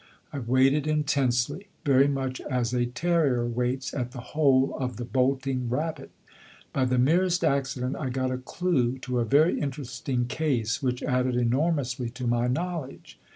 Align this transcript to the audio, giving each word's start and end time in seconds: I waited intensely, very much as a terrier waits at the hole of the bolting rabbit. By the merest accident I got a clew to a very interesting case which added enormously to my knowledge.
I 0.33 0.39
waited 0.39 0.87
intensely, 0.87 1.67
very 1.85 2.07
much 2.07 2.41
as 2.49 2.73
a 2.73 2.87
terrier 2.87 3.45
waits 3.45 3.93
at 3.93 4.13
the 4.13 4.19
hole 4.33 4.75
of 4.79 4.97
the 4.97 5.05
bolting 5.05 5.69
rabbit. 5.69 6.09
By 6.73 6.85
the 6.85 6.97
merest 6.97 7.43
accident 7.43 7.95
I 7.95 8.09
got 8.09 8.31
a 8.31 8.39
clew 8.39 8.97
to 8.97 9.19
a 9.19 9.25
very 9.25 9.59
interesting 9.59 10.25
case 10.25 10.81
which 10.81 11.03
added 11.03 11.35
enormously 11.35 12.09
to 12.09 12.25
my 12.25 12.47
knowledge. 12.47 13.19